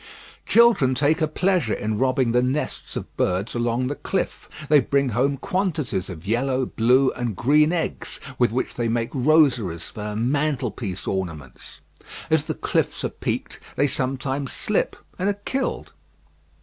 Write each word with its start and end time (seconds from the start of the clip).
Children 0.47 0.95
take 0.95 1.21
a 1.21 1.27
pleasure 1.27 1.75
in 1.75 1.99
robbing 1.99 2.31
the 2.31 2.41
nests 2.41 2.95
of 2.95 3.15
birds 3.17 3.53
along 3.53 3.85
the 3.85 3.93
cliff. 3.93 4.49
They 4.67 4.79
bring 4.79 5.09
home 5.09 5.37
quantities 5.37 6.09
of 6.09 6.25
yellow, 6.25 6.65
blue, 6.65 7.11
and 7.11 7.35
green 7.35 7.71
eggs, 7.71 8.19
with 8.39 8.51
which 8.51 8.73
they 8.73 8.87
make 8.87 9.11
rosaries 9.13 9.83
for 9.83 10.15
mantelpiece 10.15 11.05
ornaments. 11.05 11.81
As 12.31 12.45
the 12.45 12.55
cliffs 12.55 13.03
are 13.05 13.09
peaked, 13.09 13.59
they 13.75 13.85
sometimes 13.85 14.51
slip 14.53 14.95
and 15.19 15.29
are 15.29 15.35
killed. 15.45 15.93